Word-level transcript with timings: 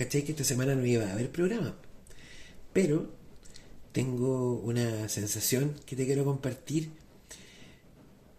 ¿cachai? 0.00 0.22
Que 0.24 0.32
esta 0.32 0.44
semana 0.44 0.74
no 0.74 0.86
iba 0.86 1.04
a 1.04 1.12
haber 1.12 1.30
programa. 1.30 1.76
Pero 2.72 3.12
tengo 3.92 4.54
una 4.60 5.10
sensación 5.10 5.74
que 5.84 5.94
te 5.94 6.06
quiero 6.06 6.24
compartir. 6.24 6.90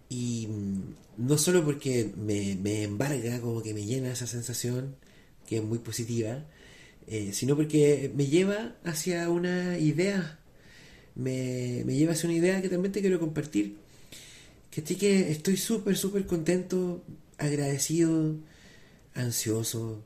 Y 0.09 0.47
mm, 0.47 1.27
no 1.27 1.37
solo 1.37 1.63
porque 1.63 2.11
me, 2.17 2.55
me 2.55 2.81
embarga, 2.83 3.39
como 3.41 3.61
que 3.61 3.75
me 3.75 3.85
llena 3.85 4.11
esa 4.11 4.25
sensación, 4.25 4.95
que 5.47 5.57
es 5.57 5.63
muy 5.63 5.77
positiva, 5.77 6.43
eh, 7.05 7.31
sino 7.31 7.55
porque 7.55 8.11
me 8.15 8.25
lleva 8.25 8.75
hacia 8.83 9.29
una 9.29 9.77
idea, 9.77 10.39
me, 11.13 11.83
me 11.85 11.95
lleva 11.95 12.13
hacia 12.13 12.27
una 12.29 12.39
idea 12.39 12.61
que 12.63 12.69
también 12.69 12.91
te 12.91 13.01
quiero 13.01 13.19
compartir. 13.19 13.77
Que 14.71 14.81
que 14.83 15.31
estoy 15.31 15.57
súper, 15.57 15.95
súper 15.95 16.25
contento, 16.25 17.03
agradecido, 17.37 18.37
ansioso 19.13 20.03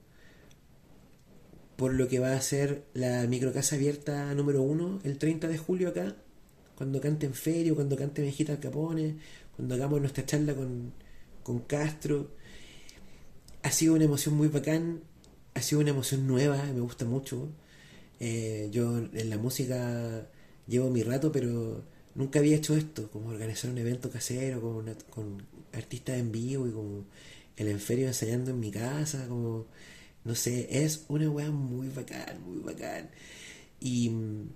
por 1.75 1.93
lo 1.93 2.07
que 2.07 2.19
va 2.19 2.33
a 2.33 2.41
ser 2.41 2.85
la 2.93 3.27
microcasa 3.27 3.75
abierta 3.75 4.33
número 4.33 4.61
uno 4.61 4.99
el 5.03 5.17
30 5.17 5.47
de 5.47 5.57
julio 5.57 5.89
acá, 5.89 6.15
cuando 6.75 7.01
cante 7.01 7.25
en 7.25 7.33
Ferio, 7.33 7.75
cuando 7.75 7.95
cante 7.95 8.21
Mejita 8.21 8.53
al 8.53 8.59
Capone, 8.59 9.17
cuando 9.55 9.75
hagamos 9.75 9.99
nuestra 9.99 10.25
charla 10.25 10.53
con, 10.53 10.93
con 11.43 11.59
Castro. 11.59 12.31
Ha 13.63 13.71
sido 13.71 13.95
una 13.95 14.03
emoción 14.03 14.35
muy 14.35 14.47
bacán, 14.47 15.01
ha 15.53 15.61
sido 15.61 15.81
una 15.81 15.91
emoción 15.91 16.27
nueva, 16.27 16.63
me 16.73 16.81
gusta 16.81 17.05
mucho. 17.05 17.49
Eh, 18.19 18.69
yo 18.71 18.97
en 18.97 19.29
la 19.29 19.37
música 19.37 20.27
llevo 20.67 20.89
mi 20.89 21.03
rato, 21.03 21.31
pero 21.31 21.83
nunca 22.15 22.39
había 22.39 22.57
hecho 22.57 22.75
esto, 22.75 23.09
como 23.11 23.29
organizar 23.29 23.71
un 23.71 23.77
evento 23.77 24.09
casero 24.09 24.61
con, 24.61 24.95
con 25.09 25.43
artistas 25.73 26.17
en 26.17 26.31
vivo 26.31 26.67
y 26.67 26.71
como 26.71 27.05
el 27.57 27.67
enferio 27.69 28.07
ensayando 28.07 28.51
en 28.51 28.59
mi 28.59 28.71
casa, 28.71 29.27
como, 29.27 29.65
no 30.25 30.35
sé, 30.35 30.83
es 30.83 31.05
una 31.07 31.29
weá 31.29 31.51
muy 31.51 31.87
bacán, 31.89 32.41
muy 32.43 32.59
bacán. 32.59 33.09
Y 33.79 34.09
mm, 34.09 34.49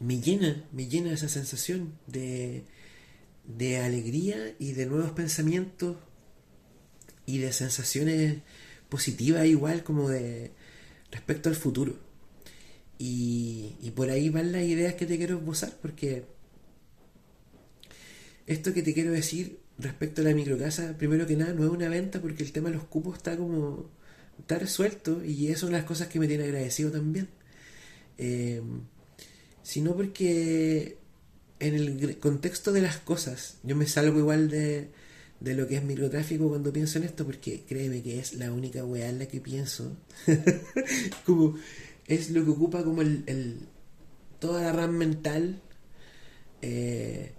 me 0.00 0.20
llena, 0.20 0.64
me 0.72 0.88
llena 0.88 1.12
esa 1.12 1.28
sensación 1.28 1.98
de, 2.06 2.64
de 3.44 3.78
alegría 3.78 4.54
y 4.58 4.72
de 4.72 4.86
nuevos 4.86 5.10
pensamientos 5.12 5.96
y 7.26 7.38
de 7.38 7.52
sensaciones 7.52 8.38
positivas 8.88 9.46
igual 9.46 9.84
como 9.84 10.08
de 10.08 10.52
respecto 11.10 11.48
al 11.48 11.56
futuro. 11.56 11.98
Y, 12.98 13.76
y 13.82 13.90
por 13.92 14.10
ahí 14.10 14.28
van 14.30 14.52
las 14.52 14.62
ideas 14.62 14.94
que 14.94 15.06
te 15.06 15.16
quiero 15.18 15.38
esbozar, 15.38 15.76
porque 15.82 16.24
esto 18.46 18.74
que 18.74 18.82
te 18.82 18.94
quiero 18.94 19.12
decir 19.12 19.60
respecto 19.78 20.20
a 20.20 20.24
la 20.24 20.34
microcasa, 20.34 20.96
primero 20.98 21.26
que 21.26 21.36
nada, 21.36 21.52
no 21.54 21.64
es 21.64 21.70
una 21.70 21.88
venta 21.88 22.20
porque 22.20 22.42
el 22.42 22.52
tema 22.52 22.68
de 22.68 22.76
los 22.76 22.84
cupos 22.84 23.16
está 23.16 23.36
como. 23.36 23.90
Está 24.40 24.58
resuelto 24.58 25.24
y 25.24 25.48
eso 25.48 25.66
es 25.66 25.72
las 25.72 25.84
cosas 25.84 26.08
que 26.08 26.18
me 26.18 26.28
tiene 26.28 26.44
agradecido 26.44 26.90
también. 26.90 27.28
Eh, 28.18 28.62
sino 29.62 29.94
porque 29.94 30.98
en 31.58 31.74
el 31.74 32.18
contexto 32.18 32.72
de 32.72 32.82
las 32.82 32.98
cosas, 32.98 33.58
yo 33.62 33.76
me 33.76 33.86
salgo 33.86 34.18
igual 34.18 34.48
de, 34.50 34.90
de 35.40 35.54
lo 35.54 35.66
que 35.66 35.76
es 35.76 35.84
microtráfico 35.84 36.48
cuando 36.48 36.72
pienso 36.72 36.98
en 36.98 37.04
esto, 37.04 37.24
porque 37.24 37.64
créeme 37.68 38.02
que 38.02 38.18
es 38.18 38.34
la 38.34 38.52
única 38.52 38.84
weá 38.84 39.08
en 39.08 39.18
la 39.18 39.26
que 39.26 39.40
pienso. 39.40 39.96
como 41.26 41.56
es 42.06 42.30
lo 42.30 42.44
que 42.44 42.50
ocupa 42.50 42.82
como 42.82 43.02
el, 43.02 43.22
el 43.26 43.60
toda 44.38 44.62
la 44.62 44.72
RAM 44.72 44.96
mental. 44.96 45.60
Eh, 46.62 47.32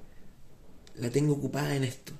la 0.95 1.09
tengo 1.09 1.33
ocupada 1.33 1.75
en 1.75 1.83
esto. 1.83 2.13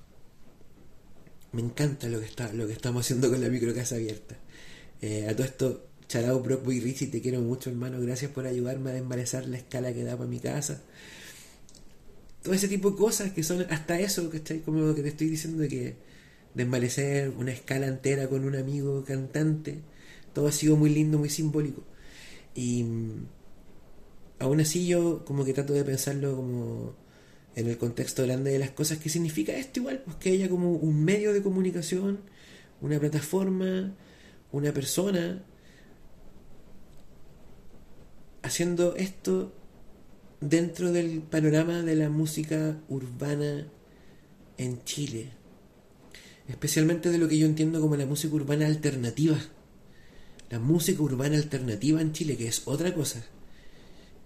Me 1.54 1.62
encanta 1.62 2.08
lo 2.08 2.20
que 2.20 2.26
está, 2.26 2.54
lo 2.54 2.68
que 2.68 2.74
estamos 2.74 3.06
haciendo 3.06 3.30
con 3.30 3.42
la 3.42 3.50
microcasa 3.50 3.96
abierta. 3.96 4.38
Eh, 5.02 5.28
a 5.30 5.36
todo 5.36 5.44
esto, 5.44 5.88
Charao 6.08 6.40
Brockboy 6.42 6.80
Rizzi, 6.80 7.08
te 7.08 7.22
quiero 7.22 7.42
mucho, 7.42 7.70
hermano. 7.70 8.00
Gracias 8.00 8.32
por 8.32 8.46
ayudarme 8.48 8.92
a 8.92 8.94
desmalezar 8.94 9.46
la 9.48 9.58
escala 9.58 9.94
que 9.94 10.04
da 10.04 10.16
para 10.16 10.30
mi 10.30 10.40
casa. 10.40 10.82
Todo 12.42 12.54
ese 12.54 12.68
tipo 12.68 12.92
de 12.92 12.98
cosas 12.98 13.31
que 13.31 13.44
son 13.44 13.66
hasta 13.70 14.00
eso, 14.00 14.30
¿cachai? 14.30 14.62
Como 14.62 14.80
lo 14.80 14.96
que 14.96 15.03
te 15.03 15.09
estoy 15.09 15.28
diciendo 15.28 15.62
de 15.62 15.68
que 15.68 15.96
desmalecer 16.53 17.30
una 17.30 17.52
escala 17.52 17.88
entera 17.88 18.28
con 18.28 18.46
un 18.46 18.56
amigo 18.56 19.04
cantante. 19.04 19.80
Todo 20.34 20.48
ha 20.48 20.52
sido 20.52 20.78
muy 20.78 20.90
lindo, 20.90 21.18
muy 21.18 21.30
simbólico. 21.30 21.84
Y 22.56 22.84
mm, 22.84 23.28
aún 24.40 24.62
así 24.62 24.88
yo 24.88 25.25
como 25.25 25.46
que 25.46 25.54
trato 25.54 25.74
de 25.74 25.84
pensarlo 25.84 26.36
como 26.36 26.96
en 27.56 27.67
el 27.67 27.78
contexto 27.78 28.23
grande 28.23 28.51
de 28.51 28.59
las 28.59 28.72
cosas, 28.72 28.97
¿qué 28.97 29.09
significa 29.09 29.53
esto 29.53 29.79
igual? 29.81 30.01
Pues 30.06 30.17
que 30.17 30.31
haya 30.31 30.50
como 30.50 30.72
un 30.72 31.03
medio 31.03 31.34
de 31.34 31.41
comunicación, 31.41 32.19
una 32.79 33.00
plataforma, 33.00 33.94
una 34.51 34.73
persona 34.73 35.44
haciendo 38.41 38.95
esto 38.95 39.53
dentro 40.39 40.91
del 40.91 41.22
panorama 41.22 41.84
de 41.84 41.95
la 41.95 42.09
música 42.09 42.78
urbana 42.89 43.68
en 44.57 44.83
Chile. 44.83 45.31
Especialmente 46.47 47.09
de 47.09 47.18
lo 47.18 47.28
que 47.28 47.38
yo 47.38 47.45
entiendo 47.45 47.81
como 47.81 47.95
la 47.95 48.06
música 48.06 48.33
urbana 48.33 48.66
alternativa. 48.66 49.38
La 50.50 50.59
música 50.59 51.01
urbana 51.01 51.38
alternativa 51.38 52.01
en 52.01 52.12
Chile, 52.13 52.35
que 52.35 52.47
es 52.47 52.63
otra 52.66 52.94
cosa 52.94 53.23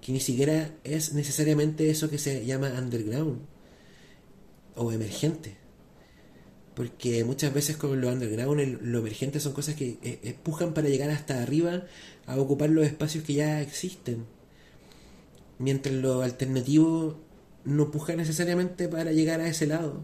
que 0.06 0.12
ni 0.12 0.20
siquiera 0.20 0.70
es 0.84 1.14
necesariamente 1.14 1.90
eso 1.90 2.12
que 2.12 2.20
se 2.20 2.46
llama 2.46 2.72
underground 2.78 3.40
o 4.76 4.92
emergente. 4.92 5.58
Porque 6.76 7.24
muchas 7.24 7.52
veces 7.52 7.76
con 7.76 8.00
lo 8.00 8.10
underground, 8.10 8.84
lo 8.84 9.00
emergente 9.00 9.40
son 9.40 9.54
cosas 9.54 9.74
que 9.74 9.98
eh, 10.04 10.20
empujan 10.22 10.76
para 10.76 10.90
llegar 10.90 11.10
hasta 11.10 11.42
arriba 11.42 11.86
a 12.28 12.38
ocupar 12.38 12.70
los 12.70 12.86
espacios 12.86 13.24
que 13.24 13.34
ya 13.34 13.64
existen. 13.64 14.26
Mientras 15.58 15.96
lo 15.96 16.22
alternativo 16.22 17.20
no 17.64 17.90
puja 17.90 18.16
necesariamente 18.16 18.88
para 18.88 19.12
llegar 19.12 19.42
a 19.42 19.48
ese 19.48 19.66
lado. 19.66 20.04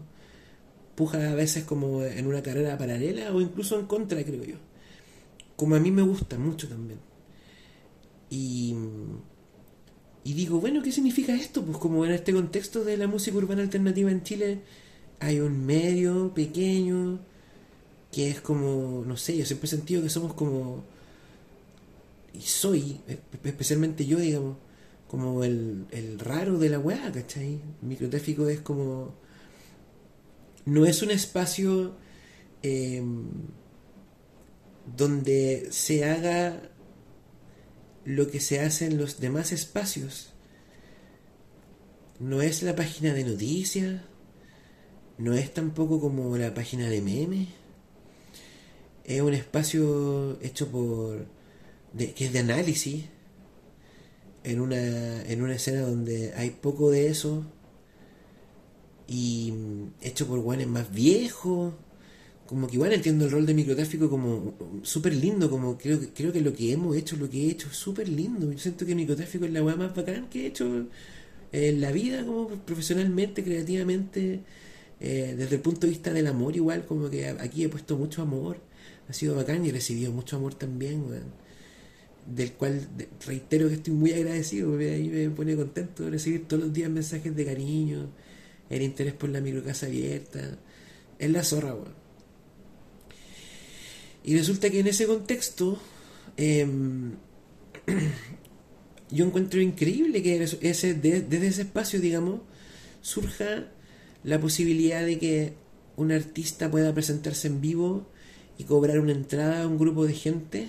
Puja 0.96 1.30
a 1.30 1.36
veces 1.36 1.62
como 1.62 2.02
en 2.02 2.26
una 2.26 2.42
carrera 2.42 2.76
paralela 2.76 3.32
o 3.32 3.40
incluso 3.40 3.78
en 3.78 3.86
contra, 3.86 4.24
creo 4.24 4.42
yo. 4.42 4.56
Como 5.54 5.76
a 5.76 5.78
mí 5.78 5.92
me 5.92 6.02
gusta 6.02 6.38
mucho 6.38 6.68
también. 6.68 6.98
Y 8.30 8.74
y 10.24 10.34
digo, 10.34 10.60
bueno, 10.60 10.82
¿qué 10.82 10.92
significa 10.92 11.34
esto? 11.34 11.64
Pues 11.64 11.78
como 11.78 12.04
en 12.04 12.12
este 12.12 12.32
contexto 12.32 12.84
de 12.84 12.96
la 12.96 13.06
música 13.08 13.36
urbana 13.36 13.62
alternativa 13.62 14.10
en 14.10 14.22
Chile 14.22 14.60
hay 15.20 15.40
un 15.40 15.64
medio 15.64 16.32
pequeño 16.34 17.20
que 18.12 18.28
es 18.30 18.40
como, 18.40 19.04
no 19.06 19.16
sé, 19.16 19.36
yo 19.36 19.46
siempre 19.46 19.66
he 19.66 19.70
sentido 19.70 20.02
que 20.02 20.10
somos 20.10 20.34
como, 20.34 20.84
y 22.34 22.42
soy, 22.42 23.00
especialmente 23.42 24.04
yo, 24.04 24.18
digamos, 24.18 24.56
como 25.08 25.44
el, 25.44 25.86
el 25.90 26.18
raro 26.18 26.58
de 26.58 26.68
la 26.68 26.78
weá, 26.78 27.10
¿cachai? 27.10 27.60
El 27.82 28.14
es 28.14 28.60
como, 28.60 29.14
no 30.66 30.86
es 30.86 31.02
un 31.02 31.10
espacio 31.10 31.94
em, 32.62 33.24
donde 34.96 35.68
se 35.70 36.04
haga 36.04 36.70
lo 38.04 38.28
que 38.30 38.40
se 38.40 38.60
hace 38.60 38.86
en 38.86 38.98
los 38.98 39.20
demás 39.20 39.52
espacios. 39.52 40.30
No 42.18 42.42
es 42.42 42.62
la 42.62 42.76
página 42.76 43.12
de 43.14 43.24
noticias, 43.24 44.02
no 45.18 45.34
es 45.34 45.52
tampoco 45.52 46.00
como 46.00 46.36
la 46.36 46.54
página 46.54 46.88
de 46.88 47.00
memes. 47.00 47.48
Es 49.04 49.20
un 49.20 49.34
espacio 49.34 50.38
hecho 50.40 50.68
por. 50.68 51.26
De, 51.92 52.12
que 52.14 52.26
es 52.26 52.32
de 52.32 52.38
análisis. 52.40 53.04
En 54.44 54.60
una, 54.60 55.22
en 55.22 55.42
una 55.42 55.54
escena 55.54 55.82
donde 55.82 56.32
hay 56.34 56.50
poco 56.50 56.90
de 56.90 57.08
eso. 57.08 57.44
Y 59.06 59.52
hecho 60.00 60.26
por 60.26 60.40
guanes 60.40 60.68
más 60.68 60.92
viejos 60.92 61.74
como 62.52 62.66
que 62.68 62.74
igual 62.74 62.92
entiendo 62.92 63.24
el 63.24 63.30
rol 63.30 63.46
de 63.46 63.54
microtráfico 63.54 64.10
como 64.10 64.54
súper 64.82 65.14
lindo, 65.14 65.48
como 65.48 65.78
creo, 65.78 65.98
creo 66.14 66.32
que 66.34 66.42
lo 66.42 66.52
que 66.52 66.72
hemos 66.72 66.94
hecho, 66.94 67.16
lo 67.16 67.30
que 67.30 67.46
he 67.46 67.50
hecho 67.50 67.68
es 67.70 67.76
súper 67.76 68.10
lindo. 68.10 68.52
Yo 68.52 68.58
siento 68.58 68.84
que 68.84 68.94
microtráfico 68.94 69.46
es 69.46 69.52
la 69.52 69.62
weá 69.62 69.74
más 69.74 69.94
bacán 69.94 70.28
que 70.28 70.42
he 70.42 70.46
hecho 70.48 70.86
en 71.50 71.80
la 71.80 71.92
vida, 71.92 72.26
como 72.26 72.48
profesionalmente, 72.48 73.42
creativamente, 73.42 74.40
eh, 75.00 75.34
desde 75.34 75.56
el 75.56 75.62
punto 75.62 75.86
de 75.86 75.92
vista 75.92 76.12
del 76.12 76.26
amor 76.26 76.54
igual, 76.54 76.84
como 76.84 77.08
que 77.08 77.26
aquí 77.26 77.64
he 77.64 77.70
puesto 77.70 77.96
mucho 77.96 78.20
amor, 78.20 78.58
ha 79.08 79.12
sido 79.14 79.34
bacán 79.34 79.64
y 79.64 79.70
he 79.70 79.72
recibido 79.72 80.12
mucho 80.12 80.36
amor 80.36 80.54
también, 80.54 81.04
del 82.26 82.52
cual 82.52 82.86
reitero 83.26 83.68
que 83.68 83.76
estoy 83.76 83.94
muy 83.94 84.12
agradecido, 84.12 84.68
porque 84.68 84.90
ahí 84.90 85.08
me 85.08 85.30
pone 85.30 85.56
contento 85.56 86.04
de 86.04 86.10
recibir 86.10 86.46
todos 86.46 86.64
los 86.64 86.72
días 86.74 86.90
mensajes 86.90 87.34
de 87.34 87.46
cariño, 87.46 88.10
el 88.68 88.82
interés 88.82 89.14
por 89.14 89.30
la 89.30 89.40
microcasa 89.40 89.86
abierta, 89.86 90.58
es 91.18 91.30
la 91.30 91.42
zorra, 91.44 91.74
weón. 91.74 92.01
Y 94.24 94.36
resulta 94.36 94.70
que 94.70 94.80
en 94.80 94.86
ese 94.86 95.06
contexto 95.06 95.78
em, 96.36 97.12
yo 99.10 99.26
encuentro 99.26 99.60
increíble 99.60 100.22
que 100.22 100.38
desde 100.38 101.46
ese 101.46 101.62
espacio, 101.62 102.00
digamos, 102.00 102.40
surja 103.00 103.68
la 104.24 104.40
posibilidad 104.40 105.04
de 105.04 105.18
que 105.18 105.52
un 105.96 106.12
artista 106.12 106.70
pueda 106.70 106.94
presentarse 106.94 107.48
en 107.48 107.60
vivo 107.60 108.06
y 108.58 108.64
cobrar 108.64 109.00
una 109.00 109.12
entrada 109.12 109.62
a 109.62 109.66
un 109.66 109.78
grupo 109.78 110.06
de 110.06 110.14
gente 110.14 110.68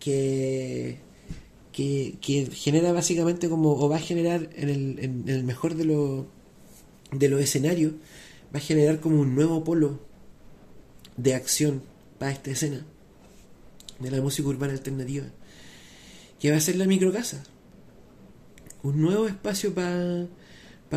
que, 0.00 0.98
que, 1.72 2.48
genera 2.52 2.92
básicamente 2.92 3.48
como, 3.48 3.72
o 3.72 3.88
va 3.88 3.96
a 3.96 4.00
generar 4.00 4.48
en 4.56 4.68
el, 4.68 4.98
en 4.98 5.28
el 5.28 5.44
mejor 5.44 5.74
de, 5.74 5.84
los 5.84 6.26
de 7.12 7.28
los 7.28 7.40
escenarios, 7.40 7.92
va 8.54 8.58
a 8.58 8.62
generar 8.62 9.00
como 9.00 9.20
un 9.20 9.34
nuevo 9.34 9.62
polo 9.64 10.00
de 11.16 11.34
acción 11.34 11.82
para 12.18 12.32
esta 12.32 12.50
escena 12.50 12.84
de 13.98 14.10
la 14.10 14.20
música 14.20 14.48
urbana 14.48 14.72
alternativa, 14.72 15.26
que 16.38 16.50
va 16.50 16.56
a 16.56 16.60
ser 16.60 16.76
la 16.76 16.86
microcasa. 16.86 17.42
Un 18.82 19.02
nuevo 19.02 19.26
espacio 19.26 19.74
para 19.74 20.28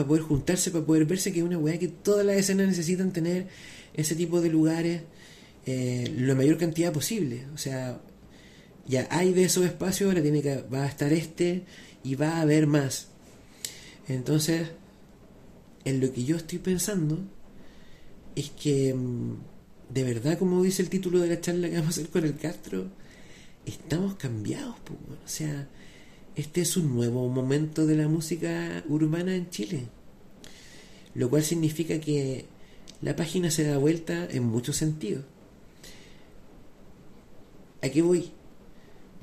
poder 0.08 0.22
juntarse, 0.22 0.72
para 0.72 0.86
poder 0.86 1.06
verse, 1.06 1.34
que 1.34 1.40
es 1.40 1.46
una 1.46 1.58
weá 1.58 1.80
que 1.80 1.88
todas 1.88 2.26
las 2.26 2.38
escenas 2.38 2.68
necesitan 2.68 3.12
tener 3.12 3.48
ese 3.94 4.16
tipo 4.16 4.40
de 4.40 4.50
lugares 4.50 5.02
eh, 5.66 6.14
la 6.18 6.36
mayor 6.36 6.58
cantidad 6.58 6.94
posible. 6.94 7.48
O 7.54 7.58
sea, 7.58 8.00
ya 8.88 9.08
hay 9.10 9.34
de 9.34 9.44
esos 9.44 9.66
espacios, 9.66 10.10
ahora 10.10 10.22
tiene 10.22 10.42
que, 10.42 10.62
va 10.62 10.84
a 10.84 10.88
estar 10.88 11.12
este 11.14 11.64
y 12.04 12.16
va 12.16 12.38
a 12.38 12.42
haber 12.42 12.68
más. 12.68 13.08
Entonces, 14.08 14.70
en 15.86 16.00
lo 16.00 16.12
que 16.12 16.24
yo 16.24 16.36
estoy 16.36 16.60
pensando 16.60 17.20
es 18.36 18.50
que, 18.52 18.94
mm, 18.94 19.36
de 19.94 20.04
verdad, 20.04 20.38
como 20.38 20.64
dice 20.64 20.82
el 20.82 20.90
título 20.90 21.20
de 21.20 21.28
la 21.28 21.42
charla 21.42 21.70
que 21.70 21.76
vamos 21.76 21.98
a 21.98 22.02
hacer 22.02 22.10
con 22.10 22.24
el 22.24 22.38
Castro, 22.38 22.88
estamos 23.66 24.16
cambiados. 24.16 24.76
O 24.90 25.28
sea, 25.28 25.68
este 26.36 26.62
es 26.62 26.78
un 26.78 26.94
nuevo 26.94 27.28
momento 27.28 27.86
de 27.86 27.96
la 27.96 28.08
música 28.08 28.84
urbana 28.88 29.36
en 29.36 29.50
Chile. 29.50 29.88
Lo 31.14 31.30
cual 31.30 31.44
significa 31.44 32.00
que 32.00 32.46
la 33.02 33.16
página 33.16 33.52
se 33.52 33.66
da 33.66 33.78
vuelta 33.78 34.28
en 34.32 34.44
muchos 34.44 34.78
sentidos. 34.78 35.26
¿A 37.82 37.90
qué 37.90 38.02
voy? 38.02 38.32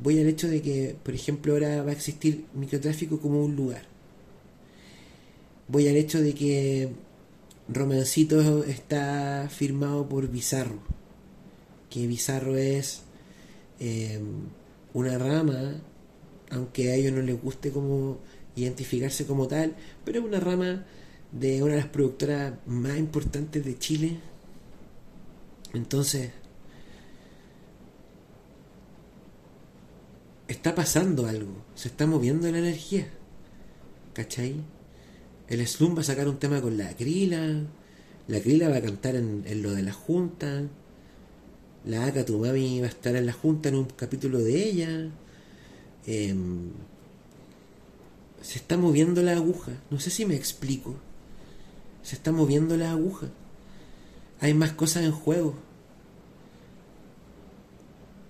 Voy 0.02 0.18
al 0.18 0.26
hecho 0.28 0.48
de 0.48 0.60
que, 0.60 0.96
por 1.02 1.14
ejemplo, 1.14 1.54
ahora 1.54 1.82
va 1.82 1.90
a 1.90 1.94
existir 1.94 2.44
microtráfico 2.54 3.20
como 3.20 3.42
un 3.42 3.56
lugar. 3.56 3.82
Voy 5.68 5.88
al 5.88 5.96
hecho 5.96 6.20
de 6.20 6.34
que 6.34 6.88
Romancito 7.68 8.64
está 8.64 9.48
firmado 9.50 10.08
por 10.08 10.28
Bizarro. 10.28 10.78
Que 11.90 12.06
Bizarro 12.06 12.56
es 12.56 13.02
eh, 13.78 14.20
una 14.94 15.18
rama, 15.18 15.80
aunque 16.50 16.90
a 16.90 16.94
ellos 16.94 17.12
no 17.12 17.22
les 17.22 17.40
guste 17.40 17.70
como 17.70 18.18
identificarse 18.56 19.26
como 19.26 19.48
tal, 19.48 19.76
pero 20.04 20.20
es 20.20 20.24
una 20.24 20.40
rama 20.40 20.86
de 21.32 21.62
una 21.62 21.74
de 21.74 21.80
las 21.80 21.88
productoras 21.88 22.54
más 22.66 22.98
importantes 22.98 23.64
de 23.64 23.78
Chile. 23.78 24.18
Entonces, 25.74 26.30
está 30.48 30.74
pasando 30.74 31.26
algo, 31.26 31.52
se 31.74 31.88
está 31.88 32.06
moviendo 32.06 32.50
la 32.50 32.58
energía. 32.58 33.08
¿Cachai? 34.14 34.56
El 35.48 35.66
Slum 35.66 35.96
va 35.96 36.00
a 36.00 36.04
sacar 36.04 36.28
un 36.28 36.38
tema 36.38 36.60
con 36.60 36.76
la 36.76 36.88
Acrila, 36.88 37.62
la 38.26 38.36
Acrila 38.36 38.68
va 38.68 38.76
a 38.76 38.82
cantar 38.82 39.16
en, 39.16 39.44
lo 39.62 39.72
de 39.72 39.82
la 39.82 39.92
Junta, 39.92 40.64
la 41.84 42.06
Aka, 42.06 42.24
tu 42.24 42.38
mami, 42.38 42.80
va 42.80 42.86
a 42.86 42.90
estar 42.90 43.16
en 43.16 43.26
la 43.26 43.32
Junta 43.32 43.70
en 43.70 43.76
un 43.76 43.84
capítulo 43.86 44.38
de 44.38 44.62
ella. 44.62 45.10
Em, 46.06 46.70
se 48.42 48.58
está 48.58 48.76
moviendo 48.76 49.22
la 49.22 49.32
aguja, 49.32 49.72
no 49.90 49.98
sé 50.00 50.10
si 50.10 50.26
me 50.26 50.36
explico. 50.36 50.96
Se 52.02 52.14
está 52.14 52.32
moviendo 52.32 52.76
la 52.76 52.92
aguja. 52.92 53.28
Hay 54.40 54.54
más 54.54 54.72
cosas 54.72 55.04
en 55.04 55.12
juego 55.12 55.56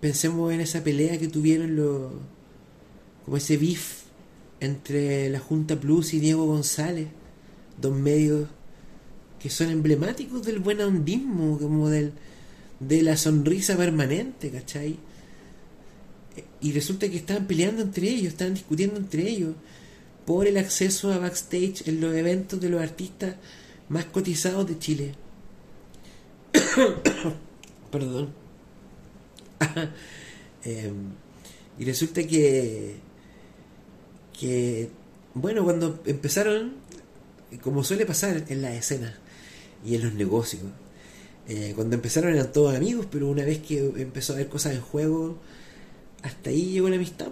pensemos 0.01 0.53
en 0.53 0.61
esa 0.61 0.85
pelea 0.85 1.19
que 1.19 1.29
tuvieron 1.29 1.77
los 1.77 2.13
como 3.25 3.37
ese 3.37 3.57
beef 3.57 4.05
entre 4.61 5.29
la 5.31 5.39
Junta 5.39 5.79
Plus 5.79 6.15
y 6.15 6.21
Diego 6.21 6.47
González, 6.47 7.09
dos 7.81 7.95
medios 7.95 8.49
que 9.41 9.51
son 9.51 9.71
emblemáticos 9.71 10.45
del 10.45 10.59
buen 10.59 10.81
ondismo, 10.81 11.59
como 11.59 11.89
del, 11.89 12.13
de 12.81 13.03
la 13.03 13.17
sonrisa 13.17 13.77
permanente, 13.77 14.51
¿cachai? 14.51 14.97
Y 16.61 16.73
resulta 16.73 17.09
que 17.09 17.17
estaban 17.17 17.47
peleando 17.47 17.83
entre 17.83 18.09
ellos, 18.09 18.33
estaban 18.33 18.55
discutiendo 18.55 18.97
entre 18.97 19.29
ellos 19.29 19.55
por 20.27 20.47
el 20.47 20.57
acceso 20.59 21.13
a 21.13 21.19
backstage 21.19 21.87
en 21.87 22.01
los 22.01 22.15
eventos 22.15 22.61
de 22.61 22.69
los 22.69 22.83
artistas 22.83 23.37
más 23.89 24.05
cotizados 24.07 24.69
de 24.69 24.79
Chile. 24.79 25.15
Perdón. 27.91 28.31
Em, 30.65 31.13
y 31.79 31.85
resulta 31.85 32.27
que, 32.27 32.97
que, 34.39 34.91
bueno, 35.35 35.65
cuando 35.65 36.01
empezaron, 36.07 36.75
como 37.63 37.83
suele 37.85 38.07
pasar 38.07 38.45
en 38.49 38.63
las 38.63 38.75
escenas 38.75 39.15
y 39.85 39.95
en 39.95 40.05
los 40.05 40.15
negocios, 40.15 40.63
eh, 41.49 41.73
cuando 41.75 41.97
empezaron 41.97 42.35
eran 42.35 42.53
todos 42.53 42.77
amigos, 42.77 43.07
pero 43.11 43.29
una 43.29 43.45
vez 43.45 43.59
que 43.59 43.79
empezó 43.97 44.33
a 44.33 44.37
haber 44.37 44.49
cosas 44.49 44.75
en 44.75 44.81
juego, 44.81 45.39
hasta 46.23 46.51
ahí 46.51 46.73
llegó 46.73 46.89
la 46.89 46.97
amistad. 46.97 47.29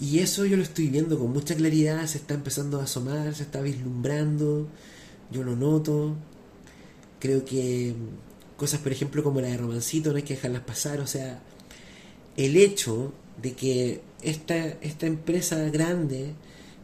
Y 0.00 0.18
eso 0.18 0.44
yo 0.44 0.56
lo 0.56 0.62
estoy 0.62 0.88
viendo 0.88 1.18
con 1.18 1.32
mucha 1.32 1.54
claridad, 1.54 2.06
se 2.06 2.18
está 2.18 2.34
empezando 2.34 2.80
a 2.80 2.84
asomar, 2.84 3.34
se 3.34 3.44
está 3.44 3.62
vislumbrando, 3.62 4.68
yo 5.30 5.42
lo 5.42 5.56
noto. 5.56 6.16
Creo 7.20 7.44
que 7.44 7.94
cosas, 8.56 8.80
por 8.80 8.92
ejemplo, 8.92 9.22
como 9.22 9.40
la 9.40 9.48
de 9.48 9.56
Romancito, 9.56 10.10
no 10.10 10.16
hay 10.16 10.22
que 10.22 10.34
dejarlas 10.34 10.62
pasar. 10.62 11.00
O 11.00 11.06
sea, 11.06 11.40
el 12.36 12.56
hecho 12.56 13.12
de 13.40 13.52
que 13.52 14.02
esta, 14.24 14.56
esta 14.56 15.06
empresa 15.06 15.58
grande 15.70 16.34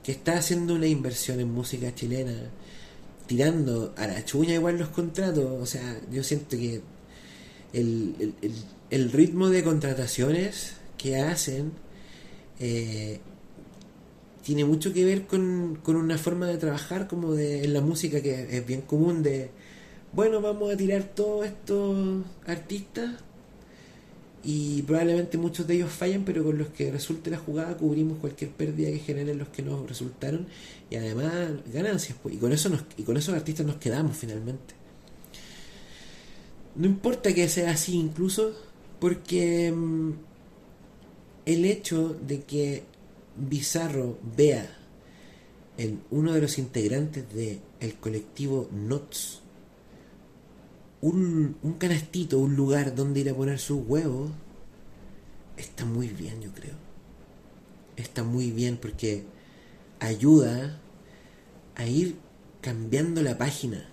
que 0.03 0.13
está 0.13 0.39
haciendo 0.39 0.75
una 0.75 0.87
inversión 0.87 1.41
en 1.41 1.53
música 1.53 1.95
chilena, 1.95 2.51
tirando 3.27 3.95
a 3.97 4.07
la 4.07 4.25
chuña 4.25 4.55
igual 4.55 4.79
los 4.79 4.89
contratos, 4.89 5.45
o 5.61 5.67
sea, 5.67 6.01
yo 6.11 6.23
siento 6.23 6.57
que 6.57 6.81
el, 7.73 8.35
el, 8.91 9.13
ritmo 9.13 9.49
de 9.49 9.63
contrataciones 9.63 10.75
que 10.99 11.17
hacen 11.17 11.73
eh, 12.59 13.21
tiene 14.43 14.65
mucho 14.65 14.93
que 14.93 15.05
ver 15.05 15.27
con, 15.27 15.79
con, 15.83 15.97
una 15.97 16.19
forma 16.19 16.47
de 16.47 16.59
trabajar 16.59 17.07
como 17.07 17.35
de 17.35 17.65
en 17.65 17.73
la 17.73 17.81
música 17.81 18.21
que 18.21 18.57
es 18.57 18.67
bien 18.67 18.81
común 18.83 19.23
de 19.23 19.51
bueno, 20.13 20.41
vamos 20.41 20.75
a 20.75 20.77
tirar 20.77 21.05
todos 21.05 21.47
estos 21.47 22.25
artistas 22.45 23.23
y 24.43 24.83
probablemente 24.83 25.37
muchos 25.37 25.67
de 25.67 25.75
ellos 25.75 25.91
fallen, 25.91 26.25
pero 26.25 26.43
con 26.43 26.57
los 26.57 26.69
que 26.69 26.91
resulte 26.91 27.31
la 27.31 27.39
jugada 27.39 27.77
cubrimos 27.77 28.19
cualquier 28.19 28.51
pérdida 28.51 28.91
que 28.91 28.99
generen 28.99 29.39
los 29.39 29.49
que 29.49 29.63
nos 29.63 29.87
resultaron 29.87 30.47
y 30.89 30.97
además 30.97 31.53
ganancias, 31.73 32.17
pues, 32.23 32.35
y 32.35 32.39
con 32.39 32.53
eso 32.53 32.69
nos, 32.71 32.85
y 32.97 33.03
con 33.03 33.17
esos 33.17 33.35
artistas 33.35 33.67
nos 33.67 33.77
quedamos 33.77 34.17
finalmente. 34.17 34.75
No 36.75 36.87
importa 36.87 37.35
que 37.35 37.49
sea 37.49 37.73
así 37.73 37.97
incluso, 37.97 38.55
porque 38.99 39.71
mm, 39.71 40.13
el 41.47 41.65
hecho 41.65 42.17
de 42.27 42.43
que 42.43 42.85
Bizarro 43.37 44.19
vea 44.37 44.79
en 45.77 46.01
uno 46.11 46.33
de 46.33 46.41
los 46.41 46.59
integrantes 46.59 47.33
del 47.35 47.61
el 47.81 47.95
colectivo 47.95 48.69
NOTS 48.73 49.41
un, 51.01 51.57
un 51.63 51.73
canastito, 51.75 52.39
un 52.39 52.57
lugar 52.57 52.95
donde 52.95 53.21
ir 53.21 53.31
a 53.31 53.35
poner 53.35 53.59
sus 53.59 53.83
huevos, 53.87 54.31
está 55.57 55.85
muy 55.85 56.09
bien, 56.09 56.41
yo 56.41 56.53
creo. 56.53 56.75
Está 57.97 58.23
muy 58.23 58.51
bien 58.51 58.77
porque 58.77 59.25
ayuda 59.99 60.79
a 61.77 61.87
ir 61.87 62.17
cambiando 62.61 63.23
la 63.23 63.39
página. 63.39 63.87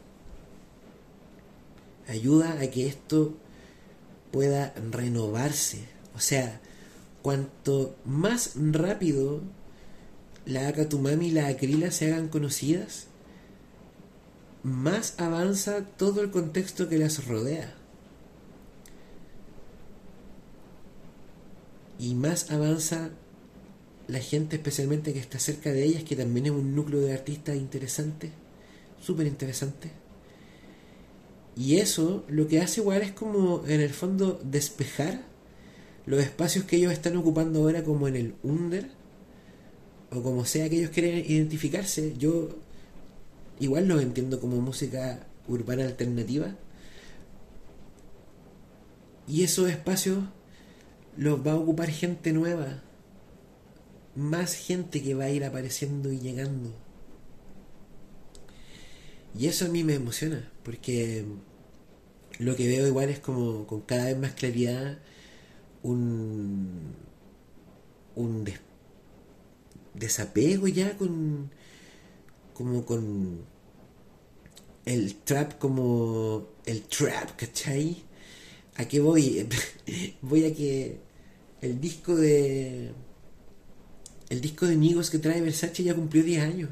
Ayuda 2.08 2.60
a 2.62 2.68
que 2.68 2.88
esto 2.88 3.36
pueda 4.32 4.74
renovarse. 4.92 5.86
O 6.16 6.20
sea, 6.20 6.62
cuanto 7.22 7.96
más 8.06 8.54
rápido 8.56 9.42
la 10.46 10.70
Akatumami 10.70 11.28
y 11.28 11.32
la 11.32 11.48
Acrila 11.48 11.92
se 11.92 12.12
hagan 12.12 12.30
conocidas, 12.30 13.07
más 14.68 15.16
avanza 15.18 15.86
todo 15.86 16.22
el 16.22 16.30
contexto 16.30 16.90
que 16.90 16.98
las 16.98 17.26
rodea. 17.26 17.74
Y 22.00 22.16
más 22.16 22.52
avanza 22.52 23.12
la 24.08 24.20
gente 24.20 24.58
especialmente 24.58 25.14
que 25.14 25.20
está 25.20 25.40
cerca 25.40 25.72
de 25.72 25.86
ellas, 25.86 26.04
que 26.04 26.18
también 26.18 26.48
es 26.48 26.52
un 26.52 26.76
núcleo 26.76 27.00
de 27.00 27.14
artistas 27.14 27.56
interesante, 27.56 28.32
súper 29.00 29.26
interesante. 29.28 29.90
Y 31.56 31.78
eso 31.78 32.26
lo 32.28 32.48
que 32.48 32.60
hace 32.60 32.82
igual 32.82 33.02
es 33.02 33.14
como 33.14 33.66
en 33.68 33.80
el 33.80 33.92
fondo 33.92 34.40
despejar 34.44 35.22
los 36.06 36.20
espacios 36.20 36.66
que 36.66 36.76
ellos 36.76 36.92
están 36.92 37.16
ocupando 37.16 37.60
ahora 37.60 37.86
como 37.86 38.10
en 38.10 38.18
el 38.18 38.36
under, 38.44 38.90
o 40.12 40.22
como 40.22 40.44
sea 40.44 40.70
que 40.70 40.78
ellos 40.80 40.92
quieren 40.92 41.20
identificarse. 41.26 42.16
Yo 42.18 42.67
igual 43.60 43.88
lo 43.88 44.00
entiendo 44.00 44.40
como 44.40 44.62
música 44.62 45.26
urbana 45.48 45.86
alternativa. 45.86 46.56
Y 49.28 49.44
esos 49.44 49.70
espacios 49.70 50.24
los 51.18 51.46
va 51.46 51.52
a 51.52 51.56
ocupar 51.56 51.90
gente 51.90 52.34
nueva. 52.34 52.82
Más 54.16 54.54
gente 54.54 55.02
que 55.02 55.14
va 55.14 55.26
a 55.26 55.30
ir 55.30 55.44
apareciendo 55.44 56.12
y 56.12 56.20
llegando. 56.20 56.74
Y 59.38 59.48
eso 59.48 59.66
a 59.66 59.70
mí 59.70 59.84
me 59.84 59.94
emociona, 59.94 60.50
porque 60.64 61.26
lo 62.40 62.56
que 62.56 62.68
veo 62.68 62.88
igual 62.88 63.10
es 63.10 63.20
como 63.20 63.68
con 63.68 63.82
cada 63.82 64.06
vez 64.06 64.18
más 64.18 64.34
claridad 64.34 64.98
un, 65.84 66.96
un 68.16 68.46
desapego 69.94 70.68
ya 70.68 70.98
con 70.98 71.52
como 72.58 72.84
con 72.84 73.46
el 74.84 75.16
trap 75.18 75.60
como 75.60 76.48
el 76.66 76.82
trap, 76.84 77.36
¿cachai? 77.36 78.04
¿A 78.78 78.86
qué 78.86 79.00
voy? 79.00 79.48
voy 80.24 80.46
a 80.46 80.56
que 80.56 80.98
el 81.62 81.80
disco 81.80 82.16
de 82.16 82.94
el 84.30 84.42
disco 84.42 84.66
de 84.66 84.74
amigos 84.74 85.12
que 85.12 85.20
trae 85.20 85.40
Versace 85.40 85.84
ya 85.84 85.94
cumplió 85.94 86.24
10 86.24 86.44
años. 86.44 86.70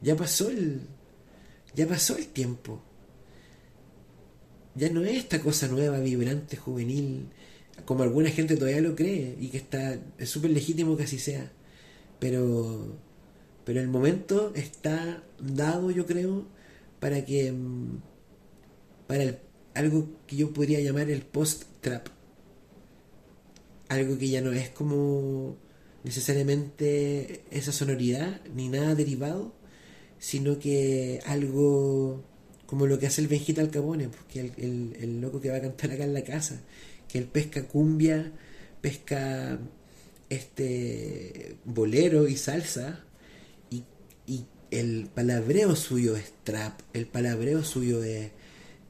Ya 0.00 0.16
pasó 0.16 0.48
el 0.48 0.80
ya 1.74 1.86
pasó 1.86 2.16
el 2.16 2.28
tiempo. 2.28 2.82
Ya 4.74 4.88
no 4.88 5.02
es 5.04 5.18
esta 5.18 5.40
cosa 5.40 5.68
nueva, 5.68 6.00
vibrante, 6.00 6.56
juvenil, 6.56 7.28
como 7.84 8.02
alguna 8.04 8.30
gente 8.30 8.56
todavía 8.56 8.80
lo 8.80 8.96
cree 8.96 9.36
y 9.38 9.48
que 9.48 9.58
está 9.58 9.98
es 10.16 10.30
súper 10.30 10.50
legítimo 10.50 10.96
que 10.96 11.02
así 11.04 11.18
sea. 11.18 11.52
Pero 12.18 12.96
pero 13.64 13.80
el 13.80 13.88
momento 13.88 14.52
está 14.54 15.22
dado, 15.40 15.90
yo 15.90 16.06
creo, 16.06 16.46
para 17.00 17.24
que 17.24 17.52
mm, 17.52 17.98
para 19.06 19.38
algo 19.74 20.08
que 20.26 20.36
yo 20.36 20.52
podría 20.52 20.80
llamar 20.80 21.10
el 21.10 21.22
post-trap. 21.22 22.08
Algo 23.88 24.18
que 24.18 24.28
ya 24.28 24.40
no 24.40 24.52
es 24.52 24.70
como 24.70 25.56
necesariamente 26.04 27.44
esa 27.50 27.72
sonoridad 27.72 28.40
ni 28.54 28.68
nada 28.68 28.94
derivado, 28.94 29.54
sino 30.18 30.58
que 30.58 31.20
algo 31.26 32.22
como 32.66 32.86
lo 32.86 32.98
que 32.98 33.06
hace 33.06 33.20
el 33.20 33.28
Benjita 33.28 33.60
Alcabone, 33.60 34.08
porque 34.08 34.44
pues, 34.44 34.58
el, 34.58 34.96
el, 35.00 35.20
loco 35.20 35.40
que 35.40 35.50
va 35.50 35.56
a 35.56 35.60
cantar 35.60 35.90
acá 35.90 36.04
en 36.04 36.14
la 36.14 36.24
casa, 36.24 36.60
que 37.08 37.18
él 37.18 37.26
pesca 37.26 37.64
cumbia, 37.68 38.32
pesca 38.80 39.58
este 40.30 41.56
bolero 41.64 42.26
y 42.26 42.36
salsa, 42.36 43.03
el 44.80 45.08
palabreo 45.14 45.76
suyo 45.76 46.16
es 46.16 46.32
trap, 46.42 46.80
el 46.92 47.06
palabreo 47.06 47.62
suyo 47.62 48.02
es, 48.02 48.30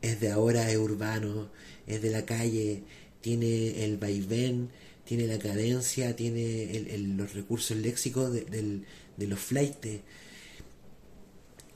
es 0.02 0.20
de 0.20 0.30
ahora, 0.30 0.70
es 0.70 0.78
urbano, 0.78 1.50
es 1.86 2.00
de 2.00 2.10
la 2.10 2.24
calle, 2.24 2.82
tiene 3.20 3.84
el 3.84 3.98
vaivén, 3.98 4.70
tiene 5.04 5.26
la 5.26 5.38
cadencia, 5.38 6.16
tiene 6.16 6.76
el, 6.76 7.16
los 7.16 7.34
recursos 7.34 7.76
léxicos 7.76 8.32
de, 8.32 8.82
los 9.18 9.38
flights. 9.38 10.00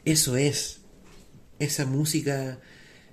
Eso 0.04 0.36
es, 0.36 0.80
esa 1.58 1.84
música, 1.84 2.60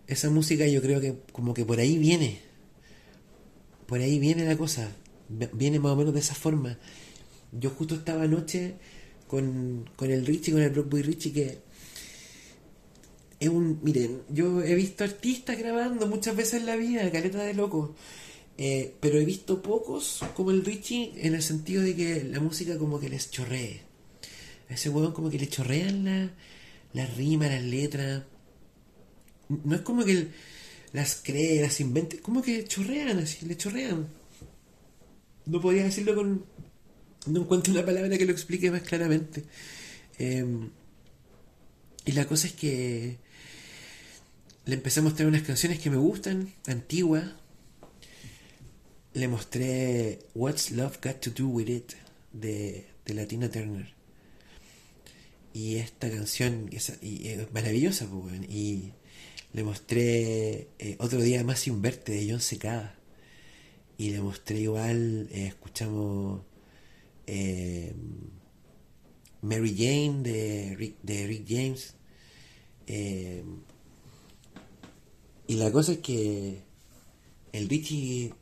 esa 0.07 0.29
música 0.29 0.65
yo 0.67 0.81
creo 0.81 1.01
que 1.01 1.17
como 1.31 1.53
que 1.53 1.65
por 1.65 1.79
ahí 1.79 1.97
viene, 1.97 2.39
por 3.85 3.99
ahí 3.99 4.19
viene 4.19 4.45
la 4.45 4.57
cosa, 4.57 4.91
viene 5.27 5.79
más 5.79 5.91
o 5.91 5.95
menos 5.97 6.13
de 6.13 6.21
esa 6.21 6.35
forma. 6.35 6.77
Yo 7.51 7.69
justo 7.69 7.95
estaba 7.95 8.23
anoche 8.23 8.75
con, 9.27 9.89
con 9.96 10.12
el 10.12 10.25
Richie, 10.25 10.51
con 10.51 10.62
el 10.62 10.70
Broadway 10.70 11.03
Richie, 11.03 11.34
que 11.34 11.60
es 13.39 13.50
un. 13.50 13.79
Miren, 13.84 14.22
yo 14.29 14.62
he 14.62 14.75
visto 14.75 15.03
artistas 15.03 15.58
grabando 15.58 16.08
muchas 16.08 16.36
veces 16.36 16.62
en 16.62 16.65
la 16.65 16.75
vida, 16.75 17.12
caleta 17.12 17.44
de 17.44 17.53
loco. 17.53 17.96
Eh, 18.58 18.96
pero 19.01 19.20
he 19.20 19.25
visto 19.25 19.62
pocos 19.62 20.22
como 20.34 20.51
el 20.51 20.63
Richie 20.63 21.12
en 21.17 21.36
el 21.36 21.44
sentido 21.44 21.84
de 21.84 21.94
que 21.94 22.24
la 22.24 22.39
música 22.39 22.77
como 22.77 23.00
que 23.00 23.10
les 23.10 23.29
chorree. 23.29 23.82
A 24.70 24.74
ese 24.74 24.89
huevón 24.89 25.12
como 25.12 25.29
que 25.29 25.38
le 25.39 25.48
chorrean 25.48 26.05
la, 26.05 26.32
la 26.94 27.05
rima, 27.05 27.48
las 27.48 27.63
letras. 27.63 28.24
No 29.50 29.75
es 29.75 29.82
como 29.82 30.05
que 30.05 30.29
las 30.94 31.22
cree, 31.22 31.62
las 31.62 31.79
invente, 31.82 32.20
como 32.20 32.41
que 32.41 32.63
chorrean 32.65 33.20
así, 33.20 33.46
le 33.46 33.58
chorrean. 33.58 34.08
No 35.46 35.62
podría 35.62 35.84
decirlo 35.84 36.15
con, 36.15 36.46
no 37.27 37.41
encuentro 37.41 37.74
una 37.74 37.86
palabra 37.86 38.17
que 38.17 38.25
lo 38.25 38.32
explique 38.32 38.72
más 38.72 38.82
claramente. 38.82 39.44
Em, 40.17 40.70
y 42.05 42.12
la 42.12 42.25
cosa 42.25 42.48
es 42.48 42.53
que 42.53 43.17
le 44.65 44.75
empecé 44.75 45.00
a 45.00 45.03
mostrar 45.03 45.27
unas 45.27 45.44
canciones 45.44 45.79
que 45.79 45.89
me 45.89 45.98
gustan, 45.98 46.53
antiguas. 46.67 47.25
Le 49.13 49.27
mostré 49.27 50.20
What's 50.34 50.72
Love 50.72 51.00
Got 51.03 51.22
to 51.22 51.29
Do 51.32 51.48
With 51.48 51.70
It 51.70 51.94
de, 52.34 52.86
de 53.05 53.13
Latina 53.13 53.50
Turner. 53.50 53.94
Y 55.53 55.77
esta 55.77 56.10
canción 56.10 56.70
es, 56.74 56.91
maravillosa, 57.53 58.08
pues, 58.08 58.41
y 58.50 58.91
le 59.53 59.63
mostré 59.63 60.67
eh, 60.79 60.98
otro 61.00 61.22
día 61.22 61.44
más 61.46 61.60
sin 61.60 61.82
verte 61.82 62.12
de 62.12 62.29
John 62.29 62.41
Secada. 62.41 62.96
Y 63.98 64.10
le 64.10 64.20
mostré 64.20 64.60
igual, 64.60 65.29
eh, 65.32 65.48
escuchamos 65.48 66.41
eh, 67.27 67.94
Mary 69.41 69.75
Jane 69.77 70.24
de 70.24 70.75
Rick, 70.75 70.98
de 71.03 71.27
Rick 71.27 71.46
James. 71.48 71.96
Eh, 72.88 73.44
y 75.48 75.55
la 75.55 75.72
cosa 75.72 75.94
es 75.94 76.00
que 76.00 76.62
el 77.51 77.70
Richie 77.70 78.34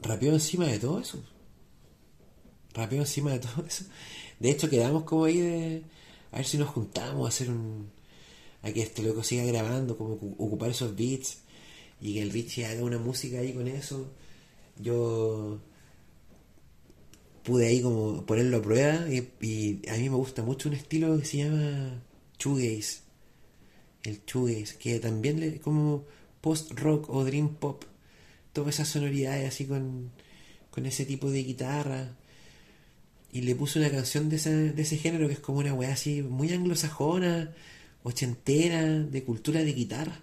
rapeó 0.00 0.32
encima 0.32 0.66
de 0.66 0.78
todo 0.78 1.00
eso. 1.00 1.22
Rapeó 2.74 3.00
encima 3.00 3.32
de 3.32 3.38
todo 3.40 3.64
eso. 3.66 3.84
De 4.38 4.50
hecho, 4.50 4.68
quedamos 4.68 5.04
como 5.04 5.24
ahí 5.24 5.38
de. 5.38 5.82
A 6.30 6.36
ver 6.36 6.46
si 6.46 6.58
nos 6.58 6.68
juntamos 6.70 7.26
a 7.26 7.28
hacer 7.28 7.50
un. 7.50 7.90
A 8.62 8.72
que 8.72 8.82
este 8.82 9.02
loco 9.02 9.24
siga 9.24 9.44
grabando, 9.44 9.96
como 9.96 10.14
ocupar 10.14 10.70
esos 10.70 10.94
beats. 10.96 11.38
Y 12.00 12.14
que 12.14 12.22
el 12.22 12.30
Richie 12.30 12.66
haga 12.66 12.82
una 12.82 12.98
música 12.98 13.38
ahí 13.38 13.52
con 13.52 13.68
eso. 13.68 14.12
Yo 14.78 15.60
pude 17.42 17.66
ahí 17.66 17.82
como 17.82 18.24
ponerlo 18.24 18.58
a 18.58 18.62
prueba 18.62 19.06
y, 19.08 19.80
a 19.88 19.96
mí 19.96 20.08
me 20.08 20.16
gusta 20.16 20.42
mucho 20.42 20.68
un 20.68 20.74
estilo 20.74 21.18
que 21.18 21.24
se 21.24 21.38
llama 21.38 22.02
shoegaze. 22.38 23.00
El 24.04 24.20
shoegaze 24.26 24.76
que 24.78 24.98
también 25.00 25.42
es 25.42 25.60
como 25.60 26.04
post 26.40 26.72
rock 26.72 27.10
o 27.10 27.24
dream 27.24 27.56
pop. 27.56 27.84
Todas 28.52 28.74
esas 28.74 28.88
sonoridades 28.88 29.48
así 29.48 29.66
con, 29.66 30.10
con 30.70 30.86
ese 30.86 31.04
tipo 31.04 31.30
de 31.30 31.42
guitarra. 31.42 32.16
Y 33.32 33.42
le 33.42 33.54
puse 33.54 33.78
una 33.78 33.90
canción 33.90 34.28
de 34.28 34.36
ese, 34.36 34.72
de 34.72 34.82
ese 34.82 34.98
género 34.98 35.26
que 35.26 35.34
es 35.34 35.40
como 35.40 35.58
una 35.58 35.72
weá 35.74 35.92
así 35.92 36.22
muy 36.22 36.52
anglosajona 36.52 37.52
ochentera 38.02 38.82
de 38.84 39.24
cultura 39.24 39.62
de 39.62 39.72
guitarra. 39.72 40.20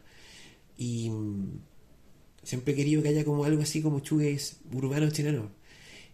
Y 0.78 1.10
mm, 1.10 1.60
siempre 2.44 2.74
he 2.74 2.76
querido 2.76 3.02
que 3.02 3.10
haya 3.10 3.26
como 3.26 3.46
algo 3.46 3.64
así 3.64 3.82
como 3.82 4.00
shoegaze 4.00 4.58
urbano 4.72 5.10
chileno 5.10 5.59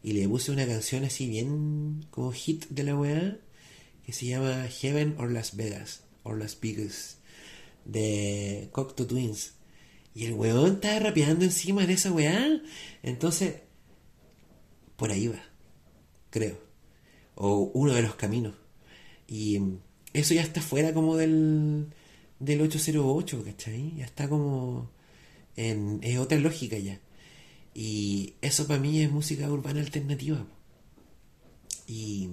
y 0.06 0.14
le 0.14 0.30
puse 0.30 0.52
una 0.52 0.68
canción 0.68 1.04
así 1.04 1.28
bien 1.28 2.06
como 2.12 2.32
hit 2.32 2.68
de 2.70 2.84
la 2.84 2.96
weá 2.96 3.40
que 4.06 4.14
se 4.14 4.28
llama 4.28 4.68
Heaven 4.68 5.16
or 5.18 5.32
Las 5.32 5.56
Vegas 5.56 6.04
or 6.22 6.38
Las 6.38 6.60
Vegas 6.62 7.18
de 7.86 8.70
Cocteau 8.72 9.08
Twins. 9.08 9.56
Y 10.14 10.26
el 10.26 10.34
weón 10.34 10.74
estaba 10.74 11.00
rapeando 11.00 11.44
encima 11.44 11.88
de 11.88 11.94
esa 11.94 12.12
weá 12.12 12.62
entonces 13.02 13.62
por 14.96 15.10
ahí 15.10 15.28
va 15.28 15.44
creo 16.30 16.60
o 17.34 17.72
uno 17.74 17.96
de 17.96 18.04
los 18.04 18.14
caminos. 18.14 18.54
Y 19.28 19.60
eso 20.14 20.36
ya 20.36 20.44
está 20.44 20.62
fuera 20.62 20.94
como 20.94 21.18
del 21.18 21.88
del 22.40 22.62
808 22.62 23.44
¿cachai? 23.44 23.96
ya 23.98 24.06
está 24.06 24.30
como 24.30 24.92
en, 25.56 26.00
es 26.04 26.20
otra 26.20 26.38
lógica 26.38 26.78
ya 26.78 27.00
y 27.78 28.36
eso 28.42 28.68
para 28.68 28.80
mí 28.80 29.02
es 29.02 29.12
música 29.12 29.52
urbana 29.52 29.82
alternativa. 29.82 30.48
Y 31.86 32.30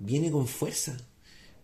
viene 0.00 0.32
con 0.32 0.48
fuerza, 0.48 0.96